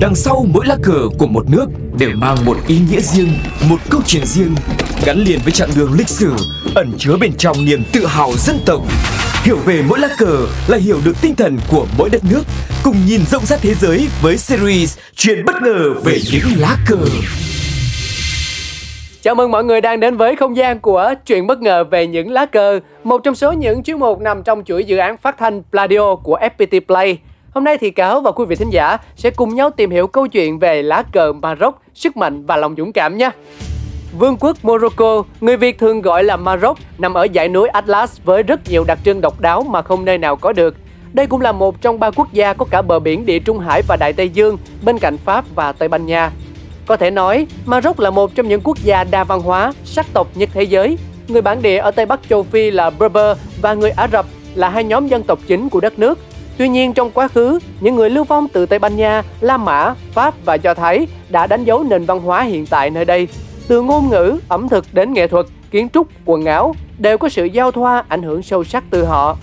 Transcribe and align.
Đằng 0.00 0.14
sau 0.14 0.46
mỗi 0.54 0.66
lá 0.66 0.76
cờ 0.82 1.08
của 1.18 1.26
một 1.26 1.50
nước 1.50 1.66
đều 1.98 2.10
mang 2.14 2.36
một 2.44 2.56
ý 2.68 2.78
nghĩa 2.90 3.00
riêng, 3.00 3.28
một 3.70 3.76
câu 3.90 4.00
chuyện 4.06 4.26
riêng, 4.26 4.54
gắn 5.06 5.18
liền 5.18 5.38
với 5.44 5.52
chặng 5.52 5.68
đường 5.76 5.92
lịch 5.98 6.08
sử, 6.08 6.32
ẩn 6.74 6.92
chứa 6.98 7.16
bên 7.20 7.32
trong 7.38 7.64
niềm 7.64 7.82
tự 7.92 8.06
hào 8.06 8.32
dân 8.36 8.56
tộc. 8.66 8.80
Hiểu 9.42 9.56
về 9.56 9.82
mỗi 9.88 9.98
lá 9.98 10.08
cờ 10.18 10.46
là 10.68 10.78
hiểu 10.78 10.98
được 11.04 11.12
tinh 11.22 11.34
thần 11.34 11.58
của 11.70 11.86
mỗi 11.98 12.10
đất 12.10 12.22
nước, 12.30 12.42
cùng 12.84 12.96
nhìn 13.06 13.20
rộng 13.30 13.46
rãi 13.46 13.58
thế 13.62 13.74
giới 13.74 14.08
với 14.22 14.36
series 14.36 14.98
Chuyện 15.14 15.44
bất 15.44 15.62
ngờ 15.62 15.94
về 16.04 16.18
những 16.32 16.60
lá 16.60 16.76
cờ. 16.86 16.98
Chào 19.22 19.34
mừng 19.34 19.50
mọi 19.50 19.64
người 19.64 19.80
đang 19.80 20.00
đến 20.00 20.16
với 20.16 20.36
không 20.36 20.56
gian 20.56 20.80
của 20.80 21.14
Chuyện 21.26 21.46
bất 21.46 21.58
ngờ 21.58 21.84
về 21.84 22.06
những 22.06 22.32
lá 22.32 22.46
cờ, 22.46 22.80
một 23.04 23.20
trong 23.24 23.34
số 23.34 23.52
những 23.52 23.82
chuyên 23.82 23.98
mục 23.98 24.20
nằm 24.20 24.42
trong 24.42 24.64
chuỗi 24.64 24.84
dự 24.84 24.96
án 24.96 25.16
phát 25.16 25.38
thanh 25.38 25.62
Pladio 25.70 26.14
của 26.14 26.38
FPT 26.38 26.80
Play. 26.86 27.18
Hôm 27.56 27.64
nay 27.64 27.78
thì 27.78 27.90
Cáo 27.90 28.20
và 28.20 28.32
quý 28.32 28.44
vị 28.44 28.56
thính 28.56 28.70
giả 28.70 28.98
sẽ 29.16 29.30
cùng 29.30 29.54
nhau 29.54 29.70
tìm 29.70 29.90
hiểu 29.90 30.06
câu 30.06 30.26
chuyện 30.26 30.58
về 30.58 30.82
lá 30.82 31.02
cờ 31.12 31.32
Maroc, 31.32 31.74
sức 31.94 32.16
mạnh 32.16 32.46
và 32.46 32.56
lòng 32.56 32.74
dũng 32.78 32.92
cảm 32.92 33.16
nhé. 33.16 33.30
Vương 34.18 34.36
quốc 34.40 34.56
Morocco, 34.62 35.22
người 35.40 35.56
Việt 35.56 35.78
thường 35.78 36.02
gọi 36.02 36.24
là 36.24 36.36
Maroc, 36.36 36.78
nằm 36.98 37.14
ở 37.14 37.26
dãy 37.34 37.48
núi 37.48 37.68
Atlas 37.68 38.18
với 38.24 38.42
rất 38.42 38.60
nhiều 38.70 38.84
đặc 38.84 38.98
trưng 39.04 39.20
độc 39.20 39.40
đáo 39.40 39.62
mà 39.62 39.82
không 39.82 40.04
nơi 40.04 40.18
nào 40.18 40.36
có 40.36 40.52
được. 40.52 40.74
Đây 41.12 41.26
cũng 41.26 41.40
là 41.40 41.52
một 41.52 41.80
trong 41.80 42.00
ba 42.00 42.10
quốc 42.10 42.32
gia 42.32 42.52
có 42.52 42.66
cả 42.70 42.82
bờ 42.82 42.98
biển 42.98 43.26
Địa 43.26 43.38
Trung 43.38 43.58
Hải 43.58 43.82
và 43.88 43.96
Đại 43.96 44.12
Tây 44.12 44.28
Dương 44.28 44.58
bên 44.82 44.98
cạnh 44.98 45.18
Pháp 45.18 45.44
và 45.54 45.72
Tây 45.72 45.88
Ban 45.88 46.06
Nha. 46.06 46.30
Có 46.86 46.96
thể 46.96 47.10
nói, 47.10 47.46
Maroc 47.66 48.00
là 48.00 48.10
một 48.10 48.34
trong 48.34 48.48
những 48.48 48.60
quốc 48.64 48.78
gia 48.82 49.04
đa 49.04 49.24
văn 49.24 49.40
hóa, 49.40 49.72
sắc 49.84 50.06
tộc 50.12 50.26
nhất 50.34 50.48
thế 50.52 50.62
giới. 50.62 50.98
Người 51.28 51.42
bản 51.42 51.62
địa 51.62 51.78
ở 51.78 51.90
Tây 51.90 52.06
Bắc 52.06 52.20
châu 52.28 52.42
Phi 52.42 52.70
là 52.70 52.90
Berber 52.90 53.38
và 53.60 53.74
người 53.74 53.90
Ả 53.90 54.08
Rập 54.12 54.26
là 54.54 54.68
hai 54.68 54.84
nhóm 54.84 55.08
dân 55.08 55.22
tộc 55.22 55.38
chính 55.46 55.68
của 55.68 55.80
đất 55.80 55.98
nước. 55.98 56.18
Tuy 56.58 56.68
nhiên 56.68 56.94
trong 56.94 57.10
quá 57.10 57.28
khứ, 57.28 57.58
những 57.80 57.96
người 57.96 58.10
lưu 58.10 58.24
vong 58.24 58.48
từ 58.48 58.66
Tây 58.66 58.78
Ban 58.78 58.96
Nha, 58.96 59.22
La 59.40 59.56
Mã, 59.56 59.94
Pháp 60.12 60.34
và 60.44 60.54
Do 60.54 60.74
Thái 60.74 61.06
đã 61.28 61.46
đánh 61.46 61.64
dấu 61.64 61.82
nền 61.82 62.04
văn 62.04 62.20
hóa 62.20 62.42
hiện 62.42 62.66
tại 62.66 62.90
nơi 62.90 63.04
đây. 63.04 63.28
Từ 63.68 63.82
ngôn 63.82 64.10
ngữ, 64.10 64.38
ẩm 64.48 64.68
thực 64.68 64.84
đến 64.92 65.12
nghệ 65.12 65.26
thuật, 65.26 65.46
kiến 65.70 65.88
trúc, 65.88 66.08
quần 66.24 66.44
áo 66.44 66.74
đều 66.98 67.18
có 67.18 67.28
sự 67.28 67.44
giao 67.44 67.70
thoa 67.70 68.04
ảnh 68.08 68.22
hưởng 68.22 68.42
sâu 68.42 68.64
sắc 68.64 68.84
từ 68.90 69.04
họ. 69.04 69.36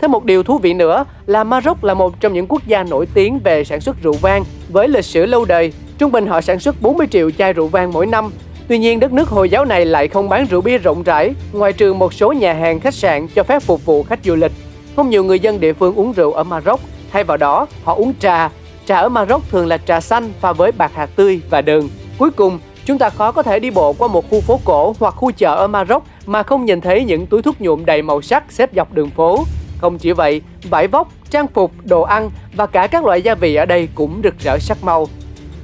Thêm 0.00 0.10
một 0.10 0.24
điều 0.24 0.42
thú 0.42 0.58
vị 0.58 0.74
nữa 0.74 1.04
là 1.26 1.44
Maroc 1.44 1.84
là 1.84 1.94
một 1.94 2.20
trong 2.20 2.32
những 2.32 2.46
quốc 2.46 2.66
gia 2.66 2.82
nổi 2.82 3.06
tiếng 3.14 3.38
về 3.44 3.64
sản 3.64 3.80
xuất 3.80 4.02
rượu 4.02 4.12
vang 4.12 4.44
với 4.68 4.88
lịch 4.88 5.04
sử 5.04 5.26
lâu 5.26 5.44
đời. 5.44 5.72
Trung 5.98 6.12
bình 6.12 6.26
họ 6.26 6.40
sản 6.40 6.60
xuất 6.60 6.82
40 6.82 7.06
triệu 7.10 7.30
chai 7.30 7.52
rượu 7.52 7.66
vang 7.66 7.92
mỗi 7.92 8.06
năm. 8.06 8.30
Tuy 8.68 8.78
nhiên 8.78 9.00
đất 9.00 9.12
nước 9.12 9.28
Hồi 9.28 9.50
giáo 9.50 9.64
này 9.64 9.84
lại 9.84 10.08
không 10.08 10.28
bán 10.28 10.46
rượu 10.50 10.60
bia 10.60 10.78
rộng 10.78 11.02
rãi, 11.02 11.34
ngoài 11.52 11.72
trừ 11.72 11.92
một 11.92 12.14
số 12.14 12.32
nhà 12.32 12.52
hàng 12.52 12.80
khách 12.80 12.94
sạn 12.94 13.26
cho 13.34 13.42
phép 13.42 13.62
phục 13.62 13.84
vụ 13.84 14.02
khách 14.02 14.24
du 14.24 14.34
lịch. 14.34 14.52
Không 15.00 15.10
nhiều 15.10 15.24
người 15.24 15.40
dân 15.40 15.60
địa 15.60 15.72
phương 15.72 15.94
uống 15.94 16.12
rượu 16.12 16.32
ở 16.32 16.44
Maroc, 16.44 16.80
thay 17.12 17.24
vào 17.24 17.36
đó 17.36 17.66
họ 17.84 17.94
uống 17.94 18.12
trà. 18.20 18.50
Trà 18.86 18.98
ở 18.98 19.08
Maroc 19.08 19.42
thường 19.50 19.66
là 19.66 19.78
trà 19.78 20.00
xanh 20.00 20.32
pha 20.40 20.52
với 20.52 20.72
bạc 20.72 20.92
hạt 20.94 21.10
tươi 21.16 21.40
và 21.50 21.62
đường. 21.62 21.88
Cuối 22.18 22.30
cùng, 22.30 22.58
chúng 22.84 22.98
ta 22.98 23.10
khó 23.10 23.32
có 23.32 23.42
thể 23.42 23.60
đi 23.60 23.70
bộ 23.70 23.92
qua 23.92 24.08
một 24.08 24.30
khu 24.30 24.40
phố 24.40 24.60
cổ 24.64 24.94
hoặc 24.98 25.14
khu 25.16 25.30
chợ 25.30 25.54
ở 25.54 25.66
Maroc 25.66 26.04
mà 26.26 26.42
không 26.42 26.64
nhìn 26.64 26.80
thấy 26.80 27.04
những 27.04 27.26
túi 27.26 27.42
thuốc 27.42 27.60
nhuộm 27.60 27.84
đầy 27.84 28.02
màu 28.02 28.22
sắc 28.22 28.44
xếp 28.52 28.70
dọc 28.74 28.92
đường 28.92 29.10
phố. 29.10 29.44
Không 29.80 29.98
chỉ 29.98 30.12
vậy, 30.12 30.42
vải 30.70 30.86
vóc, 30.86 31.08
trang 31.30 31.46
phục, 31.46 31.72
đồ 31.84 32.02
ăn 32.02 32.30
và 32.56 32.66
cả 32.66 32.86
các 32.86 33.04
loại 33.04 33.22
gia 33.22 33.34
vị 33.34 33.54
ở 33.54 33.66
đây 33.66 33.88
cũng 33.94 34.20
rực 34.24 34.34
rỡ 34.38 34.58
sắc 34.58 34.84
màu. 34.84 35.06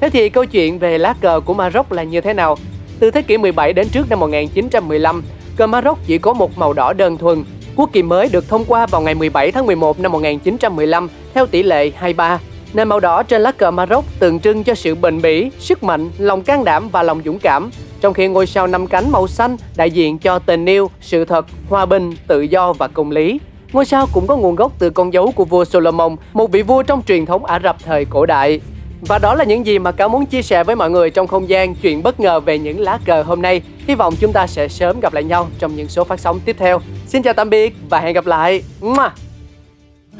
Thế 0.00 0.10
thì 0.10 0.28
câu 0.28 0.44
chuyện 0.44 0.78
về 0.78 0.98
lá 0.98 1.14
cờ 1.20 1.40
của 1.40 1.54
Maroc 1.54 1.92
là 1.92 2.02
như 2.02 2.20
thế 2.20 2.34
nào? 2.34 2.56
Từ 3.00 3.10
thế 3.10 3.22
kỷ 3.22 3.38
17 3.38 3.72
đến 3.72 3.88
trước 3.88 4.10
năm 4.10 4.20
1915, 4.20 5.22
cờ 5.56 5.66
Maroc 5.66 5.98
chỉ 6.06 6.18
có 6.18 6.32
một 6.32 6.58
màu 6.58 6.72
đỏ 6.72 6.92
đơn 6.92 7.18
thuần. 7.18 7.44
Quốc 7.76 7.90
kỳ 7.92 8.02
mới 8.02 8.28
được 8.28 8.48
thông 8.48 8.64
qua 8.64 8.86
vào 8.86 9.00
ngày 9.00 9.14
17 9.14 9.52
tháng 9.52 9.66
11 9.66 10.00
năm 10.00 10.12
1915 10.12 11.08
theo 11.34 11.46
tỷ 11.46 11.62
lệ 11.62 11.90
23. 11.96 12.38
Nền 12.74 12.88
màu 12.88 13.00
đỏ 13.00 13.22
trên 13.22 13.42
lá 13.42 13.52
cờ 13.52 13.70
Maroc 13.70 14.04
tượng 14.18 14.40
trưng 14.40 14.64
cho 14.64 14.74
sự 14.74 14.94
bền 14.94 15.22
bỉ, 15.22 15.50
sức 15.58 15.82
mạnh, 15.82 16.10
lòng 16.18 16.42
can 16.42 16.64
đảm 16.64 16.88
và 16.88 17.02
lòng 17.02 17.22
dũng 17.24 17.38
cảm, 17.38 17.70
trong 18.00 18.14
khi 18.14 18.28
ngôi 18.28 18.46
sao 18.46 18.66
năm 18.66 18.86
cánh 18.86 19.10
màu 19.10 19.26
xanh 19.26 19.56
đại 19.76 19.90
diện 19.90 20.18
cho 20.18 20.38
tình 20.38 20.66
yêu, 20.66 20.90
sự 21.00 21.24
thật, 21.24 21.46
hòa 21.68 21.86
bình, 21.86 22.12
tự 22.26 22.42
do 22.42 22.72
và 22.72 22.88
công 22.88 23.10
lý. 23.10 23.40
Ngôi 23.72 23.84
sao 23.84 24.06
cũng 24.12 24.26
có 24.26 24.36
nguồn 24.36 24.54
gốc 24.54 24.72
từ 24.78 24.90
con 24.90 25.12
dấu 25.12 25.32
của 25.32 25.44
vua 25.44 25.64
Solomon, 25.64 26.16
một 26.32 26.52
vị 26.52 26.62
vua 26.62 26.82
trong 26.82 27.02
truyền 27.02 27.26
thống 27.26 27.44
Ả 27.44 27.60
Rập 27.62 27.76
thời 27.84 28.04
cổ 28.04 28.26
đại. 28.26 28.60
Và 29.08 29.18
đó 29.18 29.34
là 29.34 29.44
những 29.44 29.66
gì 29.66 29.78
mà 29.78 29.92
Cáo 29.92 30.08
muốn 30.08 30.26
chia 30.26 30.42
sẻ 30.42 30.64
với 30.64 30.76
mọi 30.76 30.90
người 30.90 31.10
trong 31.10 31.26
không 31.26 31.48
gian 31.48 31.74
chuyện 31.74 32.02
bất 32.02 32.20
ngờ 32.20 32.40
về 32.40 32.58
những 32.58 32.80
lá 32.80 32.98
cờ 33.04 33.22
hôm 33.22 33.42
nay. 33.42 33.60
Hy 33.86 33.94
vọng 33.94 34.14
chúng 34.20 34.32
ta 34.32 34.46
sẽ 34.46 34.68
sớm 34.68 35.00
gặp 35.00 35.14
lại 35.14 35.24
nhau 35.24 35.48
trong 35.58 35.76
những 35.76 35.88
số 35.88 36.04
phát 36.04 36.20
sóng 36.20 36.40
tiếp 36.40 36.56
theo. 36.58 36.80
Xin 37.06 37.22
chào 37.22 37.34
tạm 37.34 37.50
biệt 37.50 37.74
và 37.90 38.00
hẹn 38.00 38.14
gặp 38.14 38.26
lại. 38.26 38.62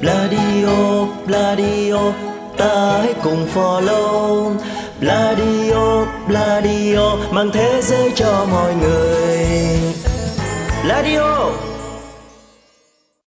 Bladio, 0.00 1.06
Bladio, 1.26 2.12
ta 2.56 2.98
hãy 3.02 3.14
cùng 3.24 3.46
follow 3.54 4.52
Bladio, 5.00 6.06
Bladio, 6.28 7.16
mang 7.30 7.50
thế 7.52 7.80
giới 7.82 8.10
cho 8.14 8.46
mọi 8.50 8.74
người 8.74 9.46
Bladio 10.84 11.50